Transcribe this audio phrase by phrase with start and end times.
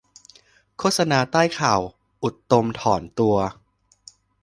[0.77, 1.81] โฆษณาใต้ข่าว
[2.23, 3.35] อุตตมถอนตัว